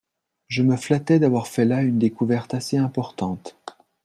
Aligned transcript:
Je 0.47 0.63
me 0.63 0.77
flattais 0.77 1.19
d'avoir 1.19 1.45
fait 1.47 1.63
la 1.63 1.83
une 1.83 1.99
découverte 1.99 2.55
assez 2.55 2.75
importante. 2.75 3.55